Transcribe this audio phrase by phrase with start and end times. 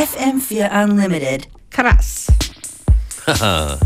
[0.00, 1.46] FM4 Unlimited.
[1.70, 2.30] Krass.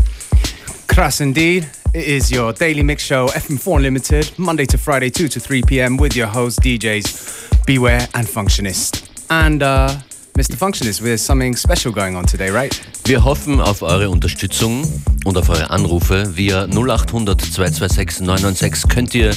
[0.87, 1.67] Crass indeed.
[1.93, 5.97] It is your daily mix show, FM4 Limited, Monday to Friday, 2 to 3 p.m.
[5.97, 9.09] with your host, DJs Beware and Functionist.
[9.29, 9.89] And uh,
[10.37, 10.55] Mr.
[10.55, 12.73] Functionist, there's something special going on today, right?
[13.03, 14.87] Wir hoffen auf eure Unterstützung
[15.25, 16.37] und auf eure Anrufe.
[16.37, 19.35] Via 0800 226 996 könnt ihr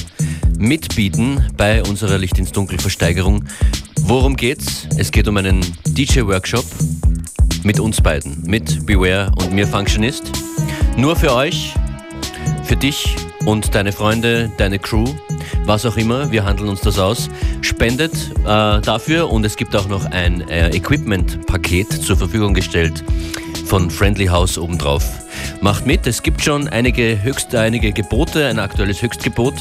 [0.57, 3.43] mitbieten bei unserer Licht ins Dunkel Versteigerung.
[4.09, 4.87] Worum geht's?
[4.97, 6.65] Es geht um einen DJ-Workshop
[7.61, 10.31] mit uns beiden, mit Beware und mir Functionist.
[10.97, 11.75] Nur für euch,
[12.63, 15.05] für dich und deine Freunde, deine Crew,
[15.65, 16.31] was auch immer.
[16.31, 17.29] Wir handeln uns das aus.
[17.61, 23.03] Spendet äh, dafür und es gibt auch noch ein äh, Equipment-Paket zur Verfügung gestellt
[23.67, 25.03] von Friendly House obendrauf.
[25.61, 29.53] Macht mit, es gibt schon einige, höchst, einige Gebote, ein aktuelles Höchstgebot.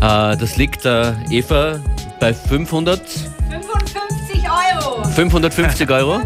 [0.00, 1.78] Äh, das liegt äh, Eva
[2.18, 3.00] bei 500.
[5.14, 5.90] 55 Euro.
[5.90, 6.20] 550 Euro?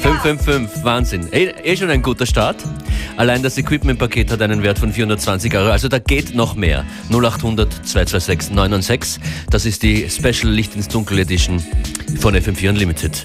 [0.02, 1.32] 555, Wahnsinn.
[1.32, 2.56] Eh, eh schon ein guter Start.
[3.16, 5.70] Allein das Equipment-Paket hat einen Wert von 420 Euro.
[5.70, 6.84] Also da geht noch mehr.
[7.10, 9.22] 0800 226 996.
[9.50, 11.62] Das ist die Special Licht ins Dunkel Edition
[12.20, 13.24] von FM4 Unlimited.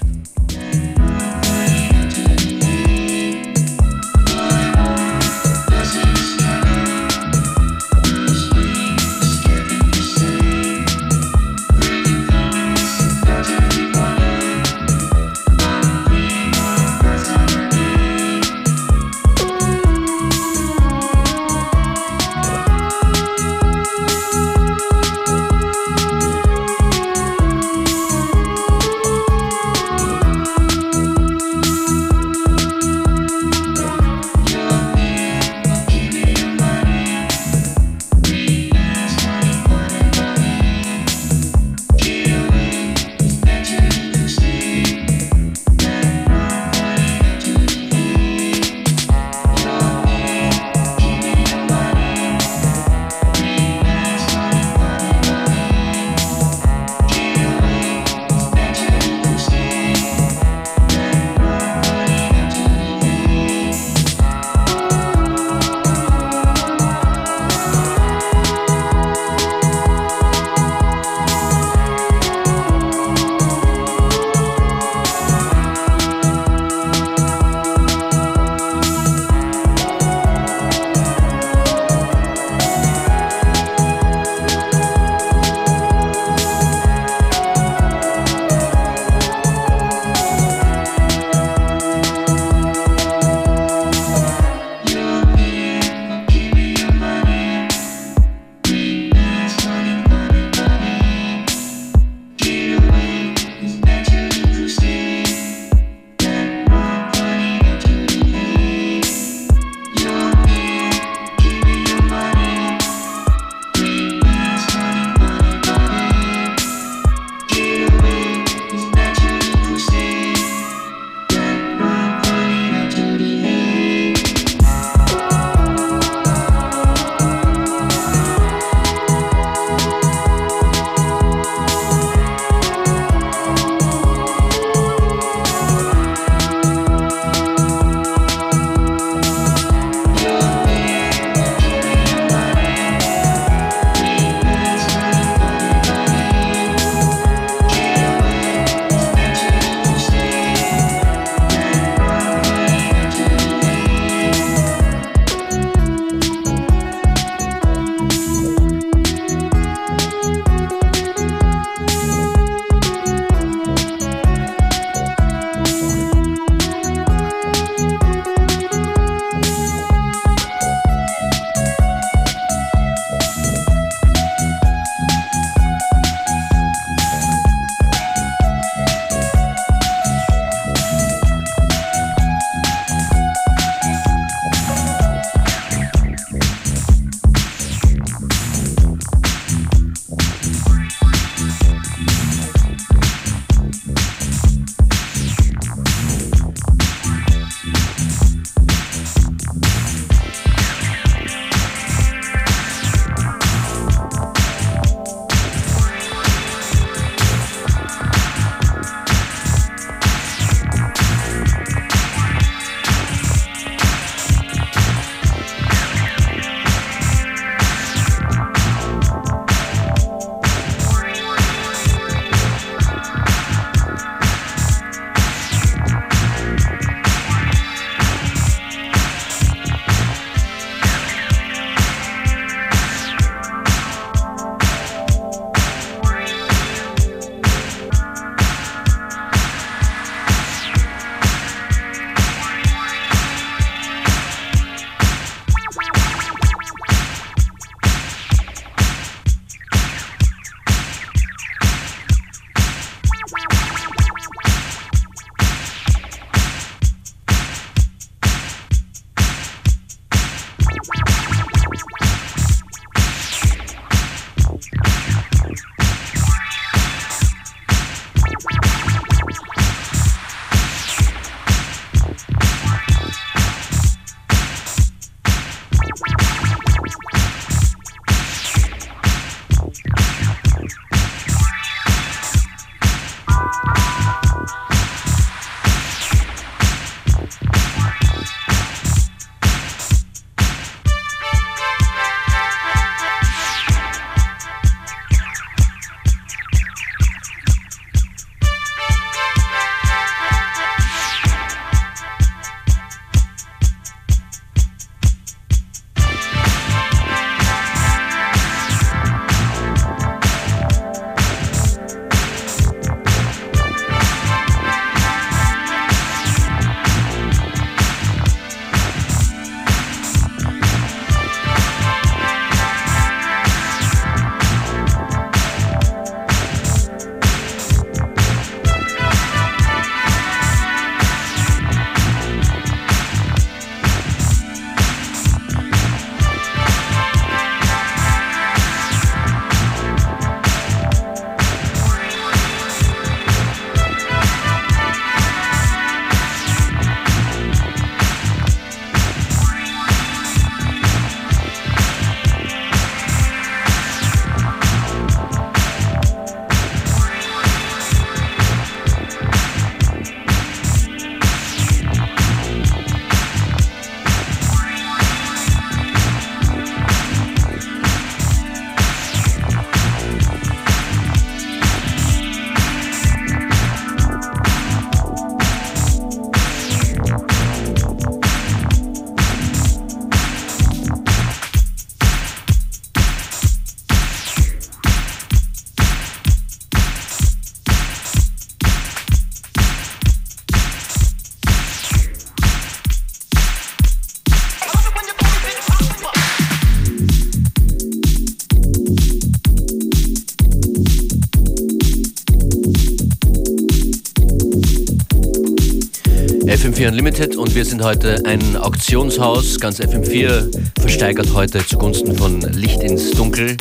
[407.06, 409.60] FM4 Unlimited und wir sind heute ein Auktionshaus.
[409.60, 413.56] Ganz FM4 versteigert heute zugunsten von Licht ins Dunkel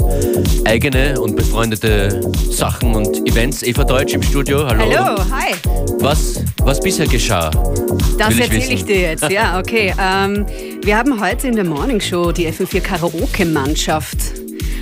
[0.66, 3.62] eigene und befreundete Sachen und Events.
[3.62, 4.84] Eva Deutsch im Studio, hallo.
[4.92, 5.54] Hallo, hi.
[6.00, 7.52] Was, was bisher geschah?
[8.18, 8.88] Das ich erzähle ich wissen.
[8.88, 9.30] dir jetzt.
[9.30, 9.94] Ja, okay.
[10.00, 10.48] Ähm,
[10.84, 14.18] wir haben heute in der Morning Show die FM4 Karaoke-Mannschaft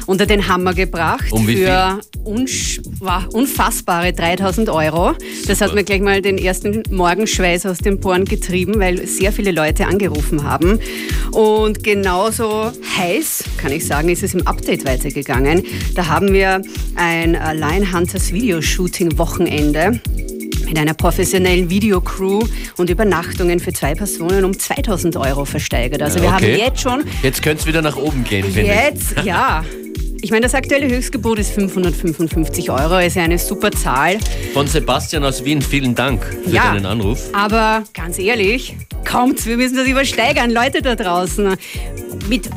[0.06, 5.14] unter den Hammer gebracht Um wie für unfassbare 3000 Euro.
[5.48, 9.52] Das hat mir gleich mal den ersten Morgenschweiß aus dem Poren getrieben, weil sehr viele
[9.52, 10.80] Leute angerufen haben.
[11.32, 15.64] Und genauso heiß, kann ich sagen, ist es im Update weitergegangen.
[15.96, 16.62] Da haben wir
[16.96, 20.00] ein äh, Lion Hunters Videoshooting-Wochenende
[20.66, 22.42] mit einer professionellen Videocrew
[22.78, 26.02] und Übernachtungen für zwei Personen um 2000 Euro versteigert.
[26.02, 26.58] Also wir haben Okay.
[26.58, 28.68] jetzt schon, Jetzt könnte es wieder nach oben gehen, finde ich.
[28.68, 29.64] jetzt, ja.
[30.26, 34.20] Ich meine, das aktuelle Höchstgebot ist 555 Euro, ist ja eine super Zahl.
[34.54, 36.72] Von Sebastian aus Wien, vielen Dank für Ja.
[36.72, 37.20] deinen Anruf.
[37.34, 41.56] Aber ganz ehrlich, kommt, wir müssen das übersteigern, Leute da draußen.
[42.30, 42.50] Mit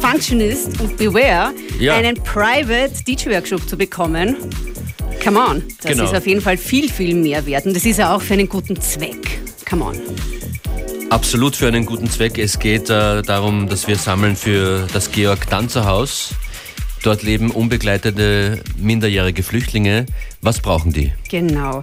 [0.00, 1.94] Functionist und Beware Ja.
[1.96, 4.36] einen Private DJ-Workshop zu bekommen.
[5.22, 6.04] Come on, das Genau.
[6.04, 7.66] ist auf jeden Fall viel, viel mehr wert.
[7.66, 9.40] Und das ist ja auch für einen guten Zweck.
[9.68, 9.96] Come on.
[11.10, 12.38] Absolut für einen guten Zweck.
[12.38, 16.30] Es geht äh, darum, dass wir sammeln für das Georg-Danzer-Haus.
[17.02, 20.06] Dort leben unbegleitete minderjährige Flüchtlinge.
[20.40, 21.12] Was brauchen die?
[21.28, 21.82] Genau.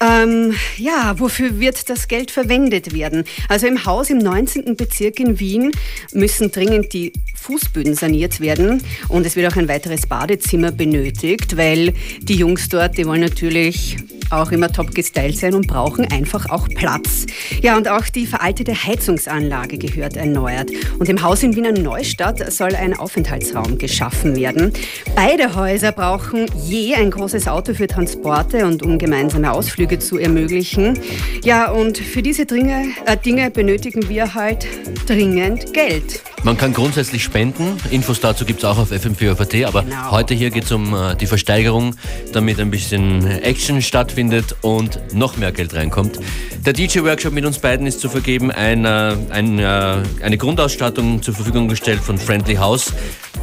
[0.00, 3.24] Ähm, ja, wofür wird das Geld verwendet werden?
[3.48, 4.76] Also im Haus im 19.
[4.76, 5.70] Bezirk in Wien
[6.12, 11.94] müssen dringend die Fußböden saniert werden und es wird auch ein weiteres Badezimmer benötigt, weil
[12.20, 13.98] die Jungs dort, die wollen natürlich
[14.32, 17.26] auch immer top gestylt sein und brauchen einfach auch Platz.
[17.60, 20.70] Ja, und auch die veraltete Heizungsanlage gehört erneuert.
[20.98, 24.72] Und im Haus in Wiener Neustadt soll ein Aufenthaltsraum geschaffen werden.
[25.14, 30.98] Beide Häuser brauchen je ein großes Auto für Transporte und um gemeinsame Ausflüge zu ermöglichen.
[31.44, 34.66] Ja, und für diese Dinge, äh, Dinge benötigen wir halt
[35.06, 36.22] dringend Geld.
[36.44, 37.76] Man kann grundsätzlich spenden.
[37.90, 39.64] Infos dazu gibt es auch auf fm4.at.
[39.66, 40.10] Aber Genau.
[40.10, 41.94] heute hier geht es um äh, die Versteigerung,
[42.32, 46.18] damit ein bisschen Action stattfindet und noch mehr Geld reinkommt.
[46.64, 48.50] Der DJ-Workshop mit uns beiden ist zu vergeben.
[48.50, 52.92] Ein, äh, ein, äh, eine Grundausstattung zur Verfügung gestellt von Friendly House.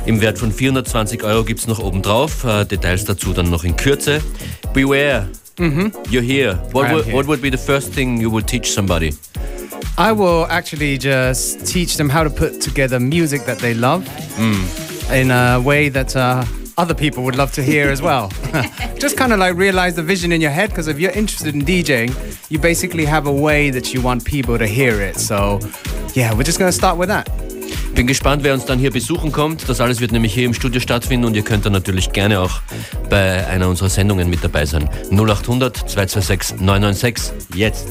[0.05, 2.43] Im Wert von 420 Euro gibt es noch obendrauf.
[2.43, 4.21] Äh, Details dazu dann noch in Kürze.
[4.73, 5.27] Beware.
[6.09, 6.55] You're here.
[6.71, 7.15] What, would- here.
[7.15, 9.11] what would be the first thing you would teach somebody?
[9.97, 14.07] I will actually just teach them how to put together music that they love
[15.11, 16.45] in a way that uh,
[16.77, 18.29] other people would love to hear as well.
[18.97, 21.61] just kind of like realize the vision in your head because if you're interested in
[21.65, 22.09] DJing,
[22.49, 25.17] you basically have a way that you want people to hear it.
[25.17, 25.59] So,
[26.13, 27.27] yeah, we're just going to start with that.
[27.99, 29.67] Bin gespannt, wer uns dann hier besuchen kommt.
[29.67, 32.61] Das alles wird nämlich hier im Studio stattfinden und ihr könnt dann natürlich gerne auch
[33.09, 34.89] bei einer unserer Sendungen mit dabei sein.
[35.11, 37.89] 0800 226 996 jetzt.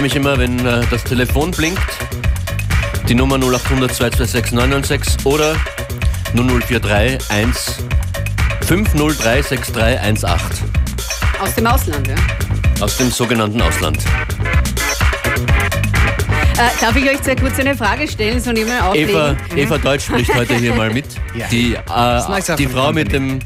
[0.00, 1.78] Freue mich immer, wenn äh, das Telefon blinkt.
[3.06, 5.54] Die Nummer 0800 226 996 oder
[6.32, 7.76] 0043 1
[8.62, 10.68] 503 6318
[11.42, 12.14] Aus dem Ausland, ja.
[12.82, 13.98] aus dem sogenannten Ausland.
[16.54, 19.10] Äh, darf ich euch sehr kurz eine Frage stellen, so nehmen wir auflegen?
[19.10, 21.04] Eva, Eva Deutsch spricht heute hier mal mit.
[21.34, 21.46] Ja.
[21.48, 23.38] Die, äh, die Frau mit dem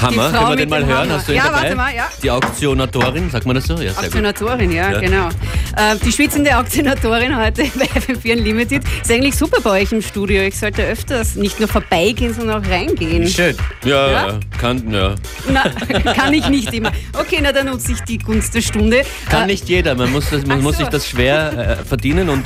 [0.00, 0.98] Hammer, können wir den mal hören?
[1.08, 1.14] Hammer.
[1.14, 1.62] Hast du ihn Ja, dabei?
[1.62, 2.08] warte mal, ja.
[2.22, 3.74] Die Auktionatorin, sagt man das so?
[3.74, 4.72] Ja, sehr gut.
[4.72, 5.00] Ja.
[5.00, 5.28] genau.
[5.76, 10.42] Äh, die schwitzende Aktionatorin heute bei FM4 Unlimited ist eigentlich super bei euch im Studio.
[10.42, 13.22] Ich sollte öfters nicht nur vorbeigehen, sondern auch reingehen.
[13.24, 13.56] You should.
[13.84, 14.26] Ja, Ja?
[14.28, 15.14] ja, kann, ja.
[15.52, 15.62] Na,
[16.14, 16.92] kann ich nicht immer.
[17.12, 19.02] Okay, na dann nutze ich die Gunst der Stunde.
[19.28, 20.80] Kann Äh, nicht jeder, man muss, das, man muss so.
[20.84, 22.44] sich das schwer äh, verdienen und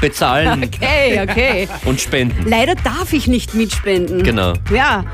[0.00, 1.68] bezahlen Okay, okay.
[1.84, 2.48] und spenden.
[2.48, 4.22] Leider darf ich nicht mitspenden.
[4.22, 4.54] Genau.
[4.72, 5.04] Ja,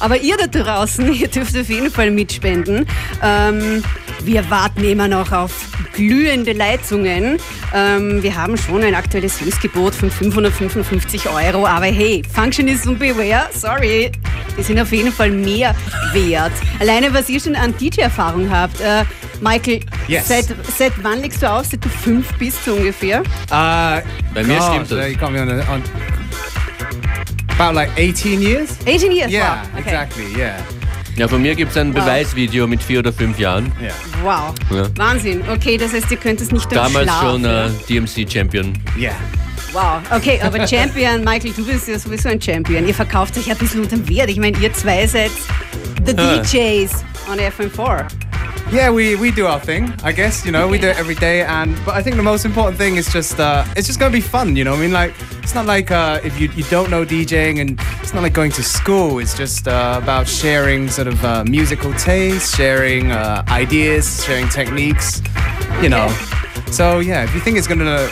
[0.00, 2.86] aber ihr da draußen, ihr dürft auf jeden Fall mitspenden.
[3.22, 3.82] Ähm,
[4.24, 5.52] wir warten immer noch auf
[5.94, 6.97] glühende Leitungen.
[7.06, 13.48] Ähm, wir haben schon ein aktuelles Höchstgebot von 555 Euro, aber hey, Functionist und Beware,
[13.52, 14.10] sorry,
[14.56, 15.74] die sind auf jeden Fall mehr
[16.12, 16.52] wert.
[16.80, 18.80] Alleine, was ihr schon an DJ-Erfahrung habt.
[18.80, 19.04] Äh,
[19.40, 20.26] Michael, Yes.
[20.28, 21.66] seit, seit wann legst du auf?
[21.66, 23.20] Seit du fünf bist so ungefähr?
[23.20, 24.00] Uh,
[24.34, 24.98] Bei mir gosh, stimmt das.
[24.98, 25.82] uh, You got me on, a, on
[27.58, 28.70] about like 18 years.
[28.86, 29.30] 18 years?
[29.30, 29.68] Yeah, wow.
[29.78, 29.82] Okay.
[29.90, 30.24] exactly.
[30.36, 30.56] Yeah,
[31.18, 33.72] Ja, von mir gibt es ein Beweisvideo mit vier oder fünf Jahren.
[33.82, 33.92] yeah.
[34.22, 34.54] Wow.
[34.70, 34.86] Ja.
[34.96, 35.42] Wahnsinn.
[35.52, 37.66] Okay, das heißt, ihr könnt es nicht Damals schon ja?
[37.66, 38.72] äh, DMC-Champion.
[38.96, 39.16] Yeah.
[39.72, 42.86] Wow, okay, aber Champion, Michael, du bist ja sowieso ein Champion.
[42.86, 44.30] Ihr verkauft euch ja ein bisschen unterm Wert.
[44.30, 45.32] Ich meine, ihr zwei seid
[46.06, 46.14] the.
[46.14, 48.06] DJs on FM4.
[48.70, 51.42] Yeah, we, we do our thing, I guess, you know, we do it every day
[51.42, 54.20] and but I think the most important thing is just uh, it's just gonna be
[54.20, 54.74] fun, you know.
[54.74, 58.12] I mean like it's not like uh, if you, you don't know DJing and it's
[58.12, 62.54] not like going to school, it's just uh, about sharing sort of uh, musical taste,
[62.54, 65.22] sharing uh, ideas, sharing techniques,
[65.80, 66.08] you know.
[66.70, 68.10] So yeah, if you think it's gonna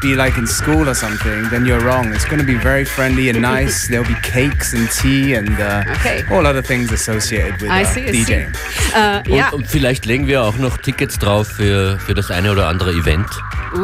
[0.00, 2.12] be like in school or something, then you're wrong.
[2.12, 3.88] It's going to be very friendly and nice.
[3.88, 6.24] There'll be cakes and tea and uh, Okay.
[6.30, 8.24] all other things associated with I uh, see, I see.
[8.24, 8.52] DJing.
[8.94, 9.48] Äh, Und, ja.
[9.50, 13.26] und vielleicht legen wir auch noch Tickets drauf für, für das eine oder andere Event,
[13.72, 13.78] bei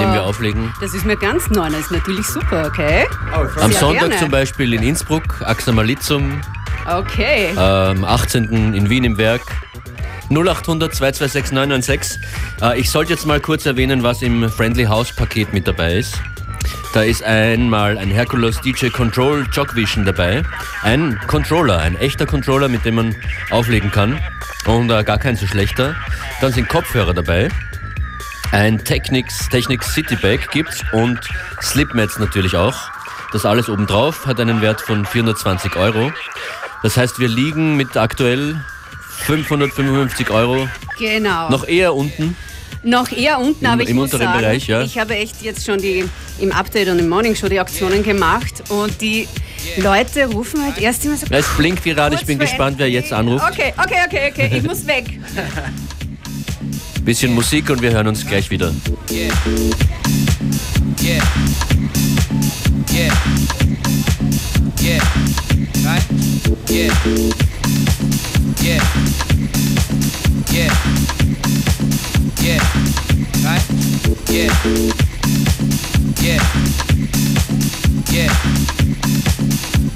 [0.00, 0.72] dem wir Oh, auflegen.
[0.80, 1.68] das ist mir ganz neu.
[1.70, 3.06] Das ist natürlich super, okay?
[3.34, 4.16] Oh, Am Sonntag gerne.
[4.18, 6.40] zum Beispiel in Innsbruck, Axamalizum,
[6.88, 7.50] Okay.
[7.56, 8.72] am 18.
[8.74, 9.42] in Wien im Werk.
[10.30, 12.20] 0800 226 996.
[12.62, 16.20] Äh, ich sollte jetzt mal kurz erwähnen, was im Friendly House Paket mit dabei ist.
[16.92, 20.42] Da ist einmal ein Hercules DJ Control Jogvision dabei.
[20.82, 23.14] Ein Controller, ein echter Controller, mit dem man
[23.50, 24.18] auflegen kann.
[24.66, 25.94] Und äh, gar kein so schlechter.
[26.40, 27.48] Dann sind Kopfhörer dabei.
[28.52, 31.20] Ein Technics, Technics City Bag gibt's und
[31.60, 32.90] Slipmats natürlich auch.
[33.32, 36.12] Das alles obendrauf hat einen Wert von 420 Euro.
[36.82, 38.56] Das heißt, wir liegen mit aktuell
[39.24, 41.48] 555 Euro Genau.
[41.50, 42.36] noch eher unten.
[42.82, 44.82] Noch eher unten, Im- aber ich im muss unteren sagen, Bereich, ja.
[44.82, 46.04] ich habe echt jetzt schon die
[46.38, 49.26] im Update und im Morning Show die Aktionen gemacht und die
[49.78, 51.26] Leute rufen halt erst immer so.
[51.26, 53.44] Ja, Es blinkt gerade, ich bin gespannt, wer jetzt anruft.
[53.50, 55.04] Okay, okay, okay, okay, ich muss weg.
[57.04, 58.72] Bisschen Musik und wir hören uns gleich wieder.
[59.10, 59.32] Yeah.
[61.02, 61.22] Yeah.
[62.92, 63.12] Yeah.
[64.80, 65.02] Yeah.
[65.84, 66.04] Right?
[66.70, 66.92] Yeah.
[68.66, 68.82] Yeah.
[70.50, 70.74] Yeah.
[72.42, 72.58] Yeah.
[73.46, 73.62] Right?
[74.26, 74.50] Yeah.
[76.18, 76.42] Yeah.
[78.10, 78.32] Yeah.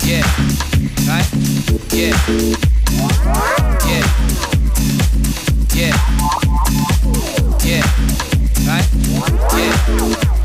[0.06, 0.22] Yeah.
[1.08, 1.28] Right?
[1.90, 2.14] Yeah.
[3.90, 4.06] Yeah.
[5.74, 5.94] Yeah.
[7.64, 7.84] Yeah.
[8.68, 8.86] Right?
[9.56, 10.39] Yeah.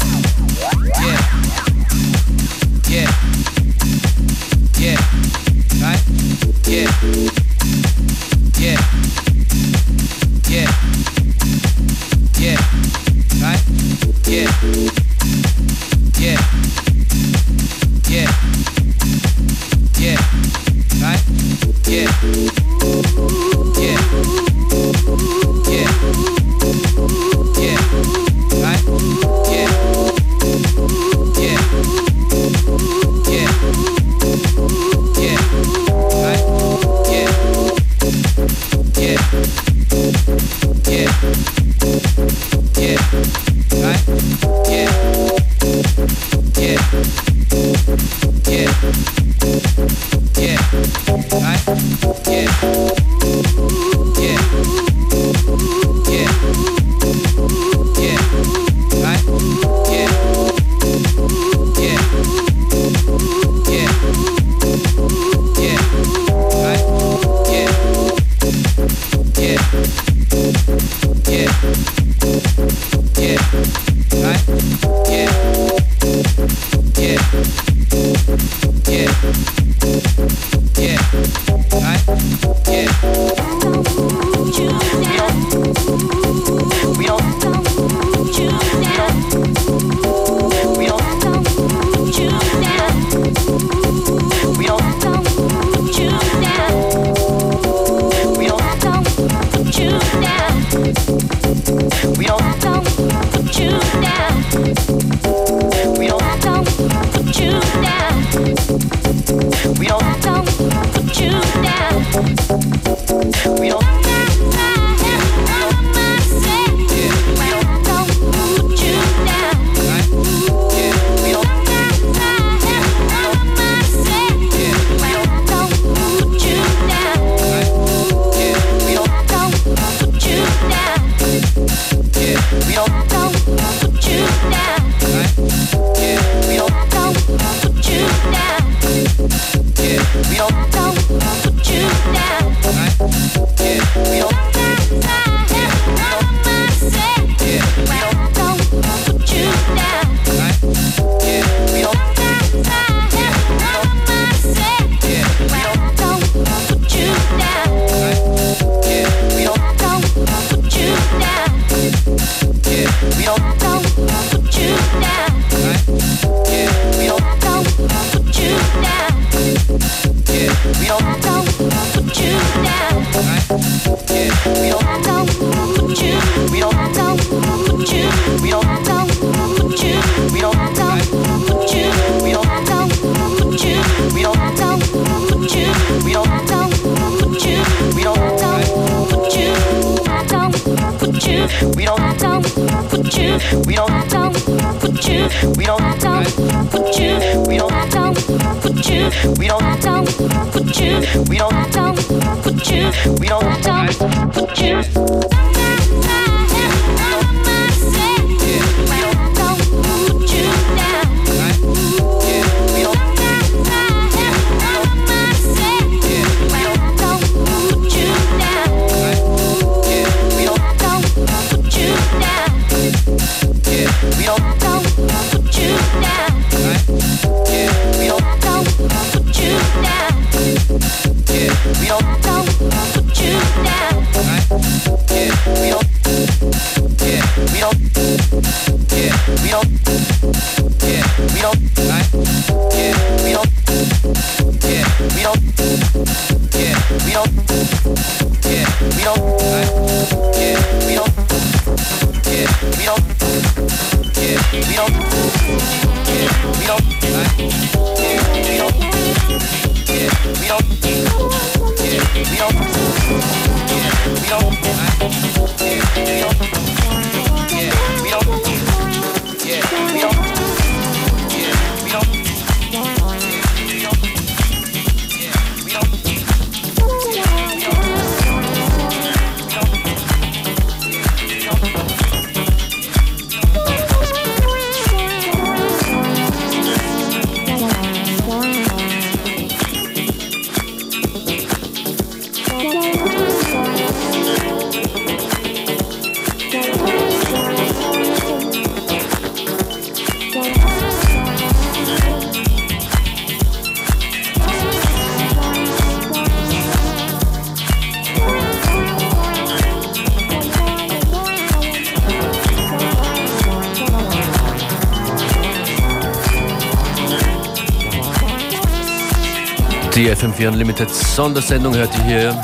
[319.96, 322.42] Die FM4 Unlimited Sondersendung hört ihr hier.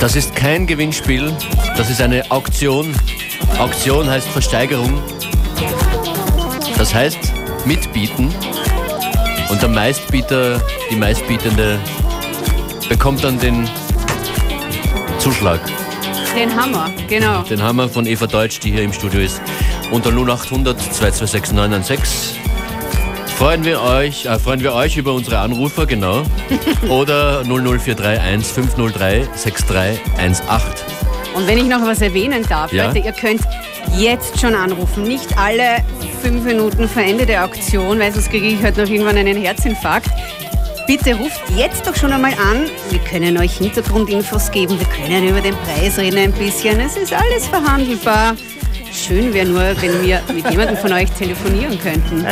[0.00, 1.32] Das ist kein Gewinnspiel,
[1.76, 2.92] das ist eine Auktion.
[3.56, 5.00] Auktion heißt Versteigerung.
[6.76, 7.18] Das heißt
[7.66, 8.34] mitbieten.
[9.48, 11.78] Und der Meistbieter, die Meistbietende
[12.88, 13.70] bekommt dann den
[15.20, 15.60] Zuschlag.
[16.36, 17.42] Den Hammer, genau.
[17.42, 19.40] Den Hammer von Eva Deutsch, die hier im Studio ist.
[19.92, 22.47] Unter 0800 226 996
[23.38, 26.22] freuen wir euch, äh, freuen wir euch über unsere Anrufer, genau.
[26.88, 30.86] Oder 00431 503 6318.
[31.36, 32.86] Und wenn ich noch was erwähnen darf, Ja.
[32.86, 33.42] Leute, ihr könnt
[33.96, 35.04] jetzt schon anrufen.
[35.04, 35.84] Nicht alle
[36.20, 40.10] fünf Minuten vor Ende der Auktion, weil sonst kriege ich heute noch irgendwann einen Herzinfarkt.
[40.88, 42.64] Bitte ruft jetzt doch schon einmal an.
[42.90, 44.78] Wir können euch Hintergrundinfos geben.
[44.80, 46.80] Wir können über den Preis reden ein bisschen.
[46.80, 48.34] Es ist alles verhandelbar.
[48.92, 52.24] Schön wäre nur, wenn wir mit jemandem von euch telefonieren könnten.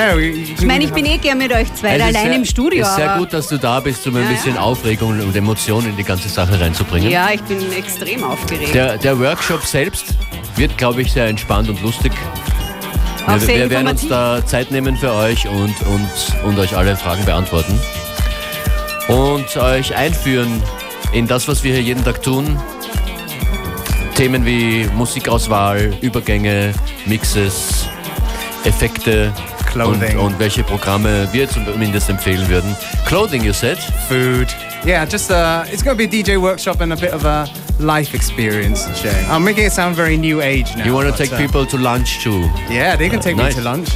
[0.58, 2.82] Ich meine, ich bin eh gern mit euch zwei Es ist allein sehr- im Studio.
[2.82, 4.60] Es ist sehr gut, dass du da bist, um ein Ja, bisschen ja.
[4.60, 7.10] Aufregung und Emotion in die ganze Sache reinzubringen.
[7.10, 8.74] ja, ich bin extrem aufgeregt.
[8.74, 10.06] Der, der Workshop selbst
[10.56, 12.12] wird, glaube ich, sehr entspannt und lustig.
[13.26, 16.08] Auch Wir, wir werden uns da Zeit nehmen für euch und, und,
[16.44, 17.78] und euch alle Fragen beantworten.
[19.08, 20.62] Und euch einführen
[21.12, 22.58] in das, was wir hier jeden Tag tun.
[24.16, 26.72] Themen wie Musikauswahl, Übergänge,
[27.04, 27.86] Mixes,
[28.64, 30.18] Effekte und, Clothing.
[30.18, 32.74] und welche Programme wir zumindest empfehlen würden.
[33.06, 33.76] Clothing, you said?
[34.08, 34.48] food.
[34.86, 37.46] Yeah, just uh, it's going to be a DJ workshop and a bit of a
[37.78, 39.26] life experience sharing.
[39.28, 40.84] I'm making it sound very new age now.
[40.86, 42.48] You want to take uh, people to lunch too?
[42.70, 43.56] Yeah, they can take Nice.
[43.56, 43.88] me to lunch.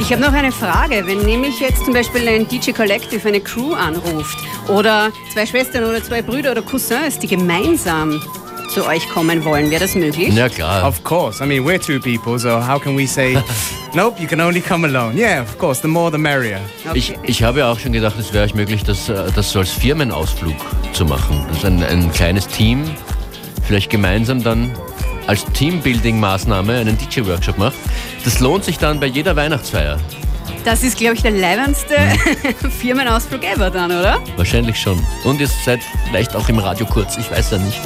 [0.00, 1.02] Ich habe noch eine Frage.
[1.06, 6.02] Wenn nämlich jetzt zum Beispiel ein DJ Collective eine Crew anruft oder zwei Schwestern oder
[6.02, 8.22] zwei Brüder oder Cousins, die gemeinsam
[8.70, 9.70] zu euch kommen wollen.
[9.70, 10.34] Wäre das möglich?
[10.34, 10.86] Ja klar.
[10.86, 11.42] Of course.
[11.42, 13.36] I mean, we're two people, so how can we say,
[13.94, 15.16] nope, you can only come alone?
[15.16, 15.82] Yeah, of course.
[15.82, 16.60] The more, the merrier.
[16.94, 19.58] Ich, ich habe ja auch schon gedacht, es wäre euch möglich, das, äh, das so
[19.58, 20.54] als Firmenausflug
[20.92, 21.44] zu machen.
[21.48, 22.84] Das ist ein, ein kleines Team,
[23.66, 24.70] vielleicht gemeinsam dann
[25.26, 27.76] als Teambuilding-Maßnahme einen DJ-Workshop macht.
[28.24, 29.98] Das lohnt sich dann bei jeder Weihnachtsfeier.
[30.64, 31.96] Das ist, glaube ich, der leibendste
[32.80, 34.20] Firmenausflug ever dann, oder?
[34.36, 35.02] Wahrscheinlich schon.
[35.24, 37.80] Und ihr seid vielleicht auch im Radio kurz, ich weiß ja nicht.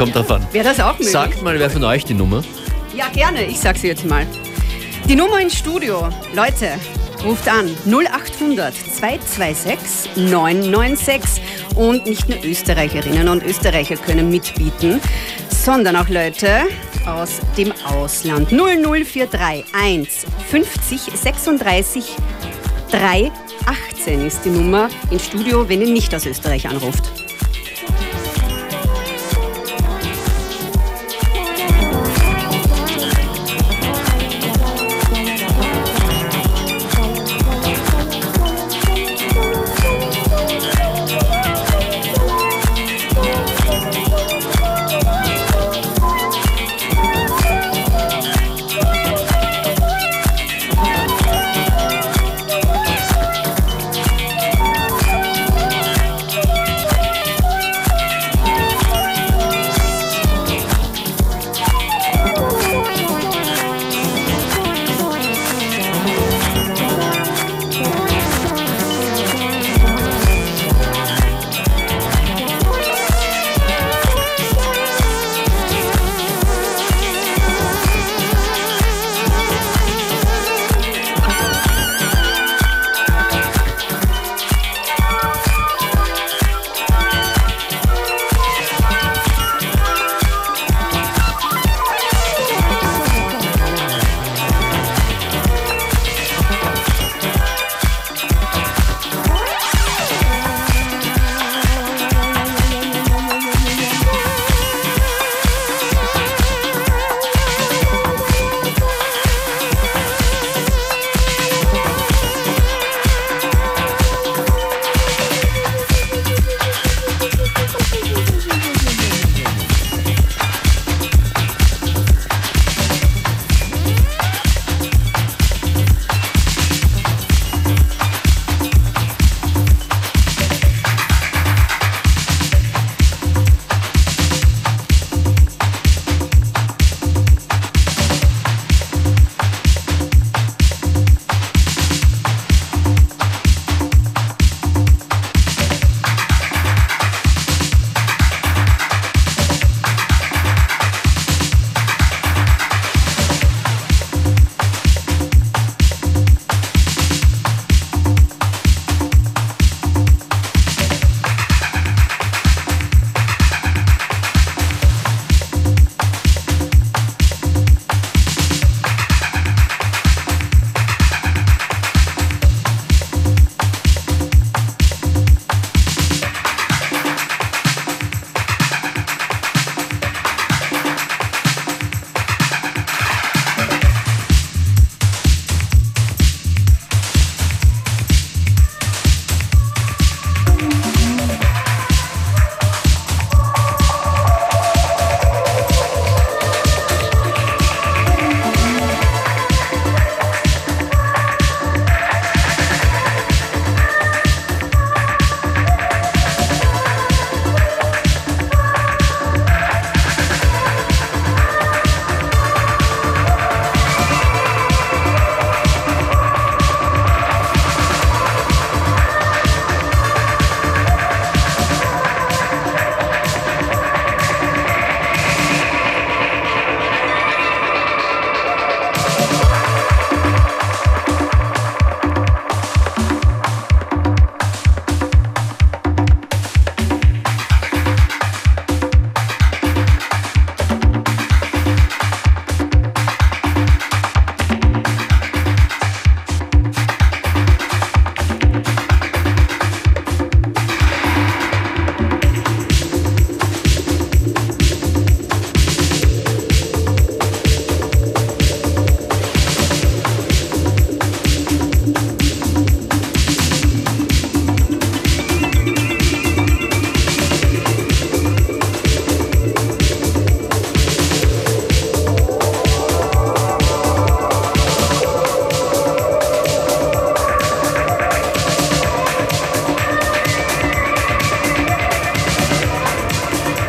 [0.00, 0.46] Kommt drauf an.
[0.52, 1.10] Wäre das auch möglich?
[1.10, 2.42] Sagt mal, wer von euch die Nummer?
[2.96, 3.44] Ja, gerne.
[3.44, 4.26] Ich sag sie jetzt mal.
[5.06, 6.08] Die Nummer ins Studio.
[6.34, 6.70] Leute,
[7.22, 11.42] ruft an 0800 226 996.
[11.74, 15.02] Und nicht nur Österreicherinnen und Österreicher können mitbieten,
[15.50, 16.62] sondern auch Leute
[17.04, 18.48] aus dem Ausland.
[18.48, 22.16] 00431 50 36
[22.90, 27.29] 318 ist die Nummer ins Studio, wenn ihr nicht aus Österreich anruft.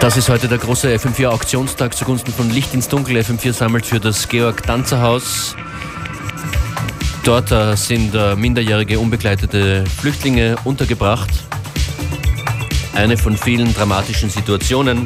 [0.02, 3.18] Das ist heute der große FM4 Auktionstag zugunsten von Licht ins Dunkel.
[3.18, 5.56] FM4 sammelt für das Georg Danzer Haus.
[7.24, 11.30] Dort äh, sind äh, minderjährige unbegleitete Flüchtlinge untergebracht.
[12.96, 15.06] Eine von vielen dramatischen Situationen,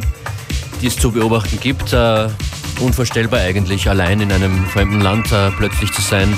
[0.81, 1.91] die es zu beobachten gibt.
[1.91, 2.29] Äh,
[2.79, 6.37] unvorstellbar eigentlich, allein in einem fremden Land äh, plötzlich zu sein.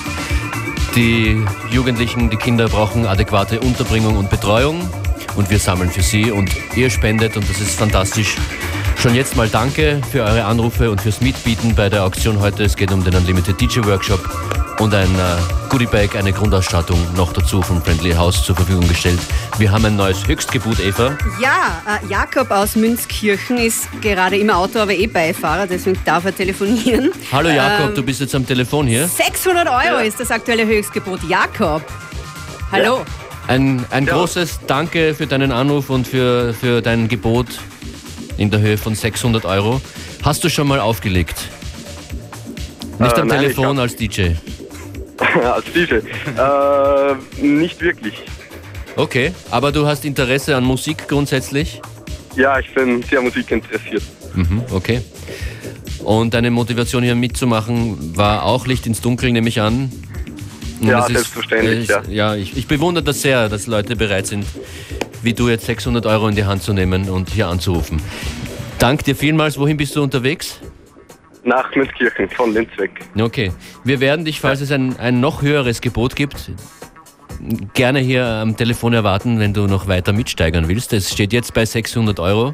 [0.95, 1.39] Die
[1.69, 4.89] Jugendlichen, die Kinder brauchen adäquate Unterbringung und Betreuung
[5.37, 8.35] und wir sammeln für sie und ihr spendet und das ist fantastisch.
[9.01, 12.63] Schon jetzt mal danke für eure Anrufe und fürs Mitbieten bei der Auktion heute.
[12.63, 14.19] Es geht um den Unlimited DJ Workshop
[14.79, 19.19] und ein äh, Goodie Bag, eine Grundausstattung noch dazu von Friendly House zur Verfügung gestellt.
[19.59, 21.15] Wir haben ein neues Höchstgebot, Eva.
[21.41, 26.35] Ja, äh, Jakob aus Münzkirchen ist gerade im Auto, aber eh Beifahrer, deswegen darf er
[26.35, 27.11] telefonieren.
[27.31, 29.07] Hallo Jakob, Ähm, du bist jetzt am Telefon hier.
[29.07, 31.19] 600 Euro ist das aktuelle Höchstgebot.
[31.29, 31.83] Jakob,
[32.71, 33.05] hallo.
[33.47, 37.47] Ein, ein großes Danke für deinen Anruf und für, für dein Gebot
[38.37, 39.81] in der Höhe von 600 Euro.
[40.23, 41.35] Hast du schon mal aufgelegt?
[42.99, 44.31] Nicht Äh, am nein, Telefon als DJ.
[45.41, 45.95] Als DJ.
[45.95, 48.13] Äh, nicht wirklich.
[48.95, 51.81] Okay, aber du hast Interesse an Musik grundsätzlich?
[52.35, 54.03] Ja, ich bin sehr musikinteressiert.
[54.35, 55.01] Mhm, okay.
[56.03, 59.91] Und deine Motivation hier mitzumachen war auch Licht ins Dunkel, nehme ich an.
[60.81, 62.35] Und Ja, es ist- selbstverständlich, es- ja.
[62.35, 64.45] ich, ich bewundere das sehr, dass Leute bereit sind,
[65.23, 68.01] wie du jetzt 600 Euro in die Hand zu nehmen und hier anzurufen.
[68.79, 69.57] Dank dir vielmals.
[69.57, 70.59] Wohin bist du unterwegs?
[71.43, 72.91] Nach Münzkirchen von Linz weg.
[73.19, 73.51] Okay.
[73.83, 76.51] Wir werden dich, falls es ein, ein noch höheres Gebot gibt,
[77.73, 80.93] gerne hier am Telefon erwarten, wenn du noch weiter mitsteigern willst.
[80.93, 82.51] Es steht jetzt bei 600 Euro.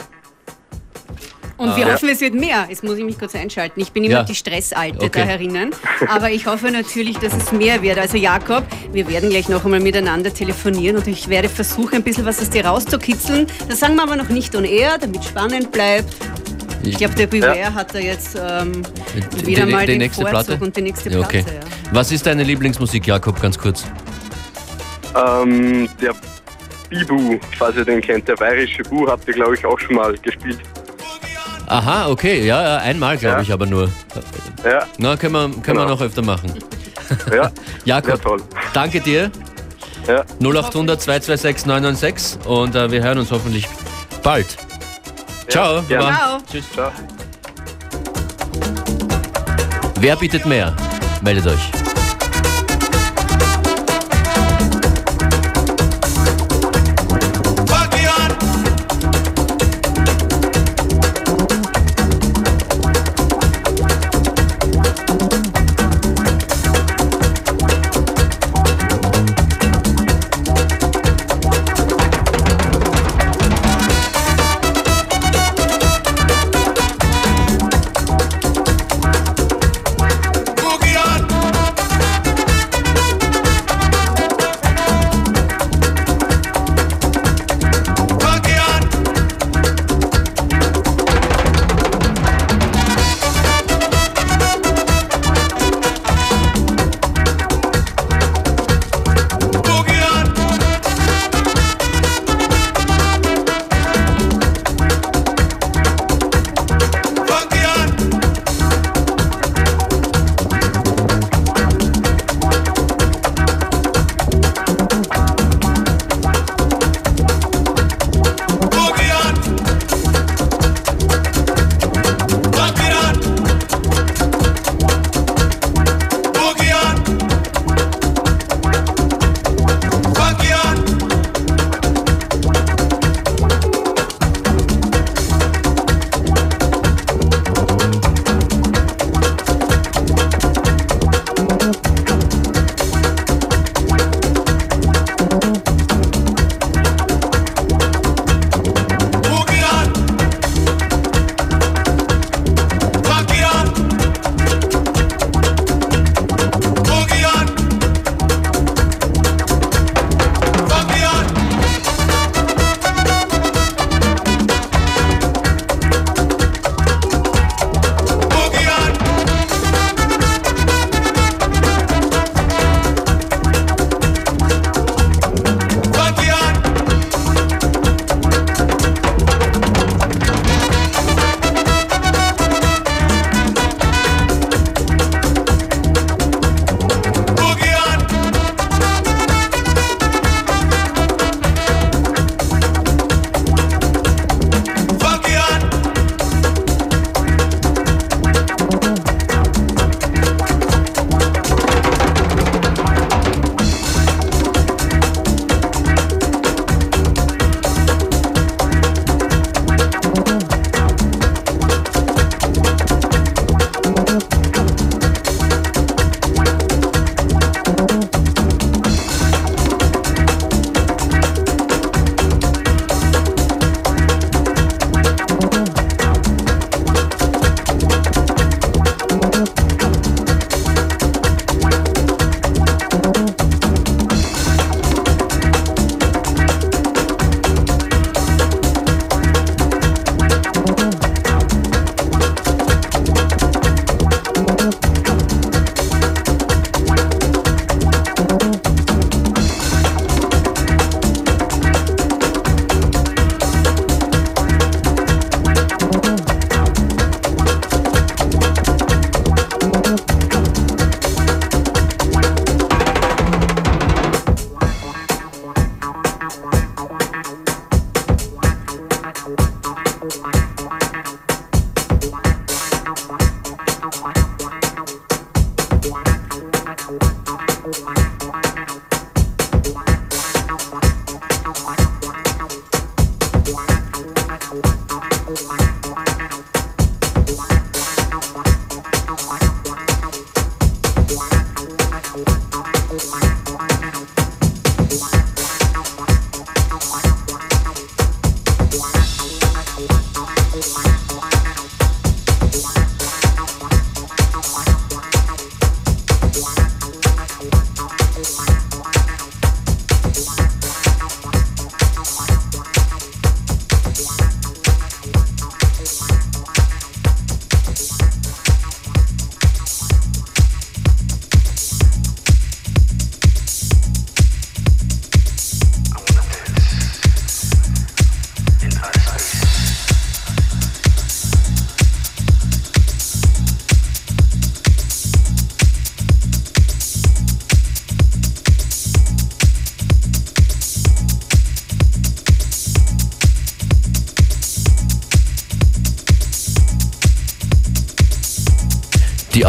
[1.58, 2.66] Und wir hoffen, es wird mehr.
[2.68, 3.80] Jetzt muss ich mich kurz einschalten.
[3.80, 4.24] Ich bin immer Ja.
[4.24, 5.10] die Stressalte Okay.
[5.14, 5.70] da herinnen.
[6.10, 8.00] Aber ich hoffe natürlich, dass es mehr wird.
[8.00, 12.26] Also Jakob, wir werden gleich noch einmal miteinander telefonieren und ich werde versuchen, ein bisschen
[12.26, 13.48] was aus dir rauszukitzeln.
[13.70, 16.14] Das sagen wir aber noch nicht on air, damit es spannend bleibt.
[16.84, 18.82] Ich glaube, der Beware hat da jetzt ähm,
[19.46, 20.64] wieder die, mal die den nächste Vorzug Platte?
[20.66, 21.38] und die nächste Ja, Platte.
[21.40, 21.46] okay.
[21.48, 21.62] Ja.
[21.94, 23.86] Was ist deine Lieblingsmusik, Jakob, ganz kurz?
[25.16, 26.14] Ähm, der
[26.90, 30.14] Bibu, falls ihr den kennt, der bayerische Bu, habt ihr, glaube ich, auch schon mal
[30.18, 30.60] gespielt.
[31.74, 33.42] Aha, okay, ja, ja, einmal glaube Ja.
[33.42, 33.90] ich aber nur.
[34.64, 35.86] Ja, Na, können wir, können wir Genau.
[35.90, 36.54] noch öfter machen.
[37.34, 37.52] ja,
[37.86, 38.42] Jakob, ja toll.
[38.74, 39.32] danke dir.
[40.08, 40.24] Ja.
[40.40, 43.68] 0800 226 996 und äh, wir hören uns hoffentlich
[44.22, 44.48] bald.
[45.48, 45.82] Ciao.
[45.82, 46.14] Baba.
[46.14, 46.38] Ciao.
[46.52, 46.66] Tschüss.
[46.74, 46.92] Ciao.
[50.00, 50.74] Wer bietet mehr?
[51.22, 51.83] Meldet euch.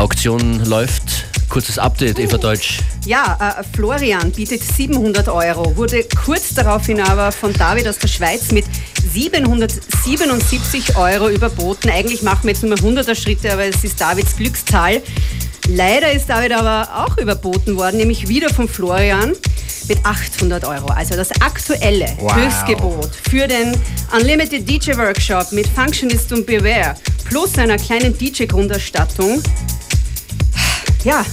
[0.04, 1.24] Auktion läuft.
[1.48, 2.80] Kurzes Update, Eva Deutsch.
[3.06, 8.52] Ja, äh, Florian bietet 700 Euro, wurde kurz daraufhin aber von David aus der Schweiz
[8.52, 8.66] mit
[9.14, 11.88] 777 Euro überboten.
[11.88, 15.00] Eigentlich machen wir jetzt nur 100er Schritte, aber es ist Davids Glückszahl.
[15.68, 19.32] Leider ist David aber auch überboten worden, nämlich wieder von Florian
[19.88, 20.88] mit 800 Euro.
[20.88, 22.36] Also das aktuelle Wow.
[22.36, 23.74] Höchstgebot für den
[24.14, 26.94] Unlimited DJ Workshop mit Functionist und Beware
[27.24, 29.42] plus einer kleinen DJ-Grunderstattung.
[31.04, 31.24] Ja,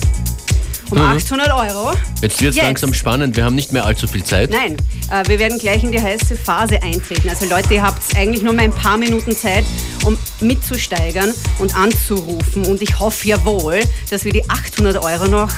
[0.91, 1.93] um 800 Euro.
[2.21, 3.37] Jetzt wird es langsam spannend.
[3.37, 4.49] Wir haben nicht mehr allzu viel Zeit.
[4.51, 4.75] Nein,
[5.09, 7.29] äh, wir werden gleich in die heiße Phase eintreten.
[7.29, 9.63] Also Leute, ihr habt eigentlich nur mal ein paar Minuten Zeit,
[10.03, 12.65] um mitzusteigern und anzurufen.
[12.65, 15.51] Und ich hoffe ja wohl, dass wir die 800 Euro noch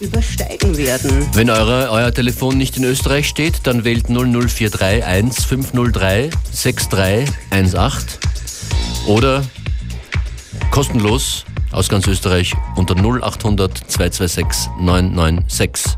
[0.00, 1.26] übersteigen werden.
[1.32, 8.18] Wenn eure, euer Telefon nicht in Österreich steht, dann wählt 00431 503 6318
[9.06, 9.42] oder
[10.70, 11.44] kostenlos
[11.74, 15.96] aus ganz Österreich unter 0800 226 996.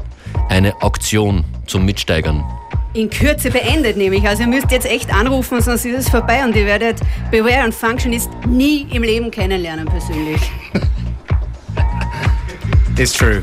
[0.48, 2.44] Eine Auktion zum Mitsteigern.
[2.94, 4.26] In Kürze beendet nämlich.
[4.26, 6.98] Also ihr müsst jetzt echt anrufen, sonst ist es vorbei und ihr werdet
[7.30, 10.40] Beware und Functionist nie im Leben kennenlernen persönlich.
[12.98, 13.42] It's true.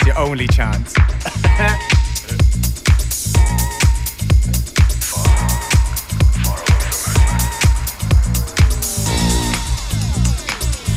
[0.00, 0.94] It's your only chance.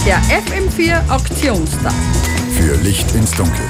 [0.06, 1.92] Der FM4 Auktionstag.
[2.54, 3.66] Für Licht ins Dunkel.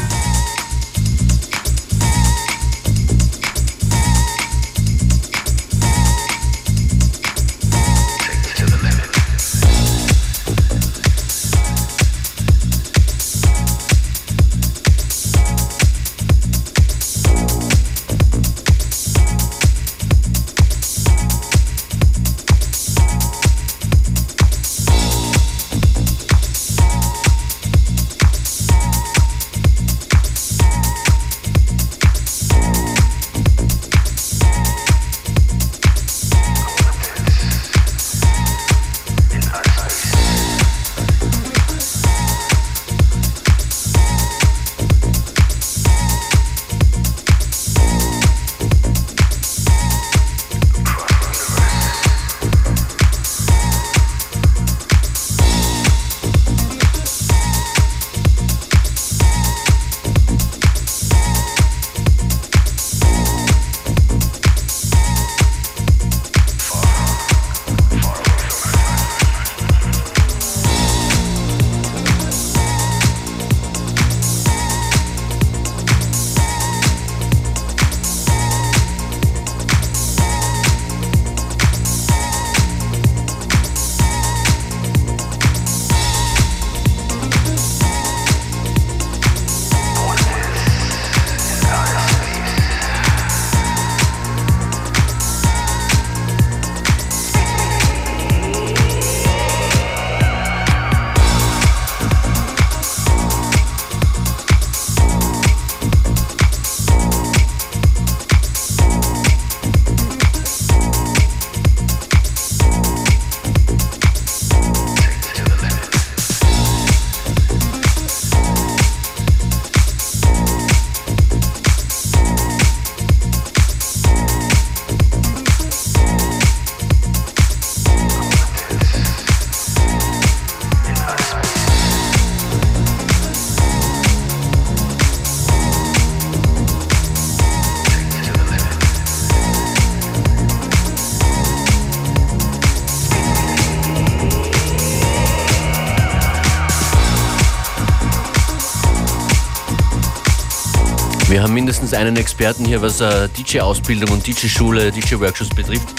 [151.36, 155.90] Wir haben mindestens einen Experten hier, was äh, DJ-Ausbildung und DJ-Schule, DJ-Workshops betrifft.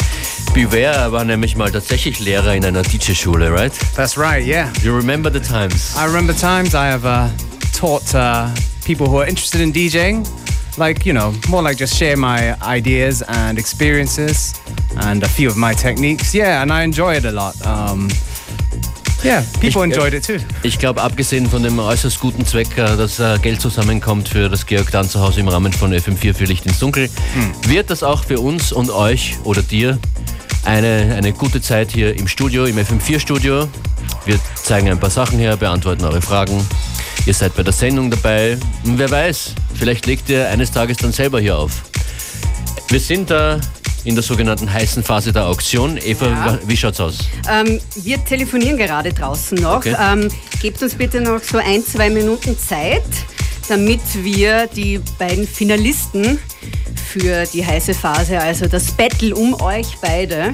[0.54, 3.70] Beware war nämlich mal tatsächlich Lehrer in einer DJ-Schule, right?
[3.94, 4.72] That's right, yeah.
[4.82, 5.94] You remember the times?
[5.94, 7.28] I remember times I have uh,
[7.78, 8.48] taught uh,
[8.86, 10.26] people who are interested in DJing,
[10.78, 14.54] like, you know, more like just share my ideas and experiences
[15.02, 16.34] and a few of my techniques.
[16.34, 17.54] Yeah, and I enjoy it a lot.
[17.66, 18.08] Um,
[19.24, 20.38] yeah, people Ich- enjoyed it too.
[20.62, 24.66] Ich glaube, abgesehen von dem äußerst guten Zweck, äh, dass äh, Geld zusammenkommt für das
[24.66, 27.08] Georg Dan zu Hause im Rahmen von FM4 für Licht ins Dunkel,
[27.66, 29.98] wird das auch für uns und euch oder dir
[30.64, 33.68] eine, eine gute Zeit hier im Studio, im FM4-Studio.
[34.24, 36.66] Wir zeigen ein paar Sachen her, beantworten eure Fragen.
[37.26, 38.56] Ihr seid bei der Sendung dabei.
[38.84, 41.82] Und wer weiß, vielleicht legt ihr eines Tages dann selber hier auf.
[42.88, 43.60] Wir sind da
[44.06, 45.98] in der sogenannten heißen Phase der Auktion.
[45.98, 46.58] Eva, Ja.
[46.66, 47.18] wie schaut's aus?
[47.50, 49.78] Ähm, wir telefonieren gerade draußen noch.
[49.78, 49.96] Okay.
[50.00, 50.28] Ähm,
[50.62, 53.02] gebt uns bitte noch so ein, zwei Minuten Zeit,
[53.68, 56.38] damit wir die beiden Finalisten
[57.12, 60.52] für die heiße Phase, also das Battle um euch beide,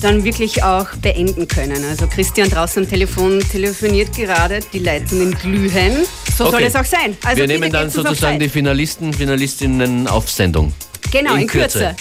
[0.00, 1.84] dann wirklich auch beenden können.
[1.84, 6.04] Also Christian draußen am Telefon telefoniert gerade, die Leitungen glühen.
[6.36, 6.64] So soll Okay.
[6.64, 7.16] es auch sein.
[7.24, 8.48] Also Wir nehmen dann sozusagen die.
[8.48, 10.72] Finalisten, Finalistinnen auf Sendung.
[11.12, 11.94] Genau, in, Kürze.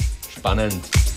[0.43, 1.12] Spannend.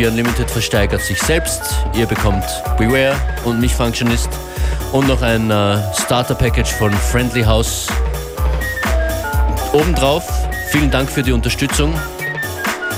[0.00, 1.60] FM4 Unlimited versteigert sich selbst.
[1.94, 2.44] Ihr bekommt
[2.78, 4.30] Beware und mich Functionist
[4.92, 7.88] und noch ein äh, Starter-Package von Friendly House.
[9.74, 10.24] Obendrauf,
[10.70, 11.92] vielen Dank für die Unterstützung.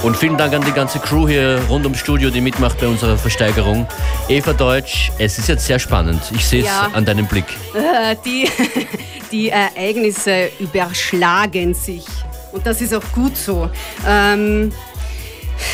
[0.04, 3.18] Und vielen Dank an die ganze Crew hier rund ums Studio, die mitmacht bei unserer
[3.18, 3.86] Versteigerung.
[4.28, 6.22] Eva Deutsch, es ist jetzt sehr spannend.
[6.34, 6.88] Ich sehe es Ja.
[6.92, 7.46] an deinem Blick.
[7.74, 8.48] Äh, die,
[9.32, 12.04] die Ereignisse überschlagen sich.
[12.52, 13.70] Und das ist auch gut so.
[14.06, 14.72] Ähm,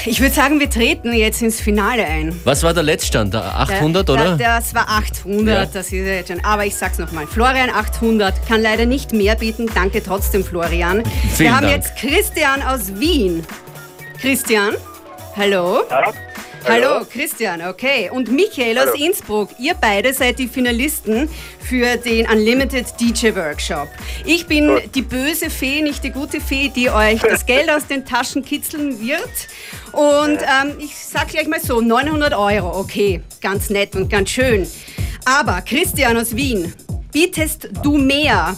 [0.07, 2.39] ich würde sagen, wir treten jetzt ins Finale ein.
[2.45, 3.35] Was war der Letztstand?
[3.35, 4.37] Der 800, Der- oder?
[4.37, 5.67] Der, das war 800, Ja.
[5.67, 6.45] das ist jetzt schon.
[6.45, 9.67] Aber ich sag's nochmal, Florian 800 kann leider nicht mehr bieten.
[9.75, 11.03] Danke trotzdem, Florian.
[11.35, 11.77] Vielen wir haben Dank.
[11.77, 13.45] jetzt Christian aus Wien.
[14.21, 14.75] Christian,
[15.37, 15.83] hallo.
[16.67, 18.11] Hallo, Christian, okay.
[18.13, 19.51] Und Michael aus Innsbruck.
[19.61, 21.29] Ihr beide seid die Finalisten
[21.61, 23.89] für den Unlimited DJ Workshop.
[24.25, 28.05] Ich bin die böse Fee, nicht die gute Fee, die euch das Geld aus den
[28.05, 29.21] Taschen kitzeln wird.
[29.93, 34.67] Und ähm, ich sag gleich mal so, 900 Euro, okay, ganz nett und ganz schön.
[35.25, 36.73] Aber Christian aus Wien,
[37.13, 38.57] bietest du mehr?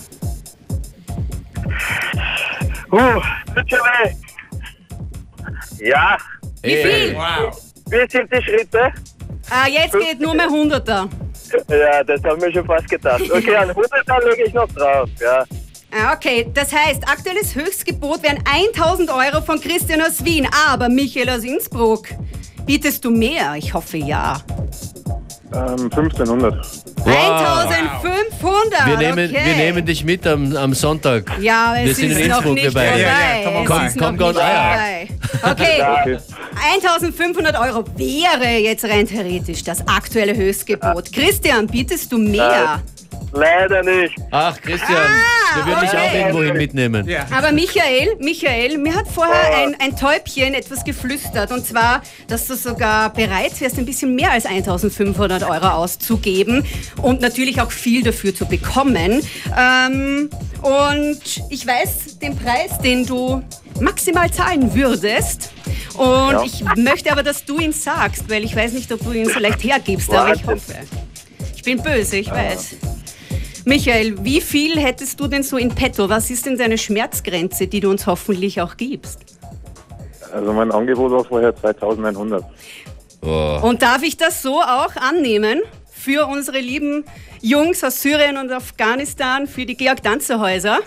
[2.92, 3.20] Uh,
[3.54, 4.14] tut schon weh.
[5.84, 6.16] Ja,
[6.62, 7.16] Wie viel?
[7.86, 8.92] wie sind die Schritte?
[9.50, 11.08] Ah, jetzt geht nur mehr 100er.
[11.68, 13.22] Ja, das haben wir schon fast gedacht.
[13.30, 15.44] Okay, an 100 lege ich noch drauf, ja.
[15.92, 21.30] Ah, Okay, das heißt, aktuelles Höchstgebot wären 1000 Euro von Christian aus Wien, aber Michael
[21.30, 22.06] aus Innsbruck.
[22.66, 23.54] Bietest du mehr?
[23.56, 24.40] Ich hoffe ja.
[25.52, 26.54] Ähm, 1500.
[27.04, 28.86] 1500!
[28.86, 29.44] Wir nehmen, okay.
[29.44, 31.32] wir nehmen dich mit am, am Sonntag.
[31.40, 32.90] Ja, es wir sind ist in noch Innsbruck, nicht wir beide.
[32.90, 33.02] vorbei.
[33.02, 35.08] Ja, ja, komm es Komm, noch komm, nicht ah, vorbei.
[35.52, 36.18] Okay, Okay.
[36.74, 41.12] 1500 Euro wäre jetzt rein theoretisch das aktuelle Höchstgebot.
[41.12, 42.80] Christian, bietest du mehr?
[43.32, 44.14] Leider nicht.
[44.30, 45.98] Ach, Christian, Ah, wir würden dich okay.
[46.08, 47.08] auch irgendwo hin mitnehmen.
[47.08, 47.26] Ja.
[47.36, 52.56] Aber Michael, Michael, mir hat vorher ein, ein Täubchen etwas geflüstert und zwar, dass du
[52.56, 56.64] sogar bereit wärst, ein bisschen mehr als 1500 Euro auszugeben
[57.02, 59.22] und natürlich auch viel dafür zu bekommen.
[59.56, 60.28] Ähm,
[60.62, 61.20] und
[61.50, 63.42] ich weiß den Preis, den du
[63.80, 65.52] maximal zahlen würdest.
[65.96, 66.42] Und Ja.
[66.44, 69.38] ich möchte aber, dass du ihn sagst, weil ich weiß nicht, ob du ihn so
[69.38, 70.76] leicht hergibst, aber ich Wahnsinn.
[70.78, 70.86] hoffe.
[71.56, 72.76] Ich bin böse, ich weiß.
[73.64, 76.08] Michael, wie viel hättest du denn so in petto?
[76.08, 79.20] Was ist denn deine Schmerzgrenze, die du uns hoffentlich auch gibst?
[80.32, 82.44] Also mein Angebot war vorher 2100.
[83.22, 83.60] Oh.
[83.62, 87.04] Und darf ich das so auch annehmen für unsere lieben
[87.42, 90.78] Jungs aus Syrien und Afghanistan, für die Georg-Danzer-Häuser?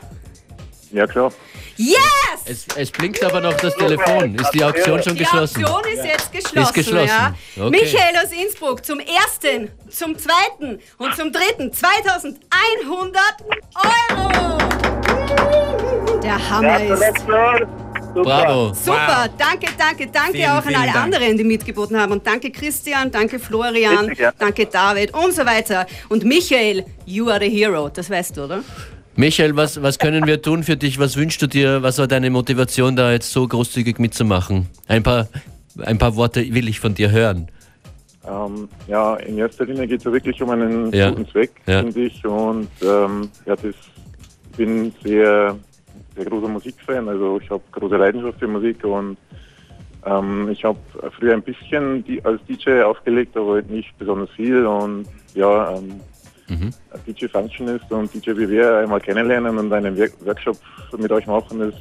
[0.92, 1.32] Ja klar.
[1.78, 1.98] Yes!
[2.46, 4.36] Es, es blinkt aber noch das Telefon.
[4.36, 5.64] Ist die Auktion schon Die geschlossen?
[5.66, 6.60] Auktion ist jetzt geschlossen.
[6.60, 7.08] Ist geschlossen.
[7.08, 7.34] Ja.
[7.58, 7.70] Okay.
[7.70, 13.22] Michael aus Innsbruck zum ersten, zum zweiten und zum dritten 2100
[14.12, 14.58] Euro.
[16.22, 17.20] Der Hammer ist.
[17.20, 17.68] Super.
[18.16, 18.74] Bravo.
[18.76, 20.96] Super, danke, danke, danke Vielen, auch an alle Dank.
[20.98, 22.12] anderen, die mitgeboten haben.
[22.12, 24.36] Und danke Christian, danke Florian, Bitte, gerne.
[24.38, 25.88] danke David und so weiter.
[26.10, 28.64] Und Michael, you are the hero, das weißt du, oder?
[29.16, 30.98] Michael, was, was können wir tun für dich?
[31.00, 31.84] Was wünschst du dir?
[31.84, 34.68] Was war deine Motivation, da jetzt so großzügig mitzumachen?
[34.88, 35.28] Ein paar,
[35.84, 37.48] ein paar Worte will ich von dir hören.
[38.28, 41.10] Ähm, ja, in erster Linie geht es ja wirklich um einen Ja.
[41.10, 41.82] guten Zweck, Ja.
[41.82, 42.26] finde ich.
[42.26, 43.76] Und ähm, ja, das
[44.52, 45.56] ich bin sehr,
[46.16, 47.08] sehr großer Musikfan.
[47.10, 49.18] Also ich habe große Leidenschaft für Musik und
[50.06, 50.78] ähm, ich habe
[51.20, 54.66] früher ein bisschen die, als DJ aufgelegt, aber halt nicht besonders viel.
[54.66, 55.06] Und
[55.36, 55.80] ja,
[56.50, 56.72] ähm,
[57.08, 60.58] DJ Functionist und DJ BWR einmal kennenlernen und einen Work Workshop
[60.98, 61.78] mit euch machen, ist,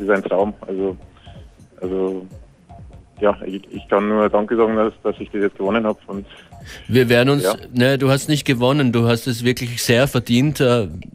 [0.00, 0.54] ist ein Traum.
[0.66, 0.96] Also,
[1.80, 2.26] also
[3.20, 5.98] ja, ich, ich kann nur Danke sagen, dass, dass ich das jetzt gewonnen habe.
[6.08, 6.26] Und
[6.88, 7.54] Wir werden uns, Ja.
[7.72, 10.60] ne, du hast nicht gewonnen, du hast es wirklich sehr verdient.
[10.60, 10.64] Äh,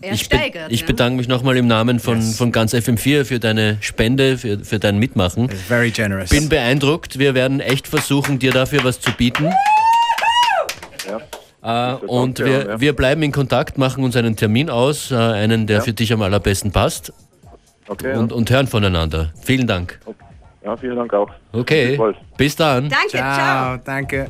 [0.02, 0.88] Er Ich, be steigert, ich ja.
[0.88, 4.98] bedanke mich nochmal im Namen von, von ganz FM4 für deine Spende, für, für dein
[4.98, 5.50] Mitmachen.
[5.50, 6.30] Very generous.
[6.30, 9.52] Bin beeindruckt, wir werden echt versuchen, dir dafür was zu bieten.
[11.08, 11.20] ja,
[11.62, 12.80] Äh, und wir, ja.
[12.82, 15.84] wir bleiben in Kontakt, machen uns einen Termin aus, äh, einen, der Ja.
[15.84, 17.12] für dich am allerbesten passt
[17.88, 18.16] okay.
[18.16, 19.34] und, und hören voneinander.
[19.42, 20.00] Vielen Dank.
[20.06, 20.14] ja.
[20.72, 21.30] ja, vielen Dank auch.
[21.52, 22.90] Okay, Bis bis dann.
[22.90, 23.36] Danke, ciao.
[23.36, 24.30] Ciao, danke.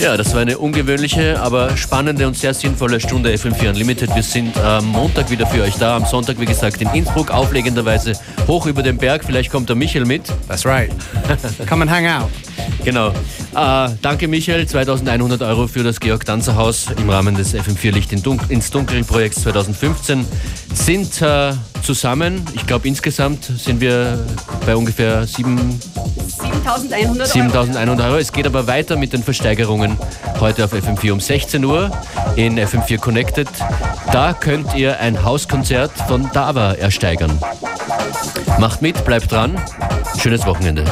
[0.00, 4.14] Ja, das war eine ungewöhnliche, aber spannende und sehr sinnvolle Stunde FM4 Unlimited.
[4.14, 5.94] Wir sind am Montag wieder für euch da.
[5.94, 8.14] Am Sonntag, wie gesagt, in Innsbruck, auflegenderweise
[8.48, 9.24] hoch über den Berg.
[9.24, 10.22] Vielleicht kommt der Michael mit.
[10.48, 10.90] That's right.
[11.68, 12.30] Come and hang out.
[12.82, 13.10] Genau.
[13.54, 14.66] Äh, danke, Michael.
[14.66, 20.24] 2100 Euro für das Georg-Danzer-Haus im Rahmen des FM4 Licht in Dun ins Dunkel-Projekts 2015
[20.72, 24.24] sind äh, zusammen, ich glaube insgesamt sind wir
[24.64, 25.26] bei ungefähr
[26.64, 28.18] 7100 7100 Euro.
[28.18, 29.96] Es geht aber weiter mit den Versteigerungen
[30.40, 31.90] heute auf FM4 um 16 Uhr
[32.36, 33.48] in FM4 Connected.
[34.12, 37.38] Da könnt ihr ein Hauskonzert von Dava ersteigern.
[38.58, 39.60] Macht mit, bleibt dran.
[40.18, 40.84] Schönes Wochenende.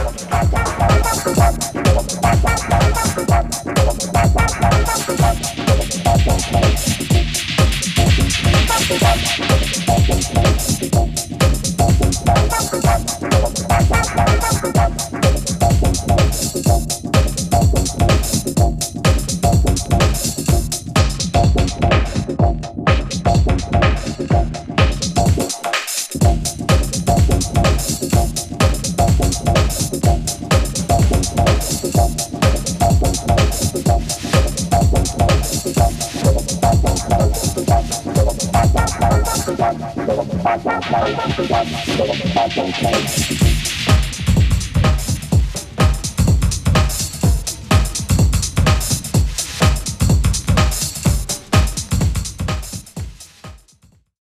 [40.91, 43.38] Now we want to run, we don't want to fight, don't play.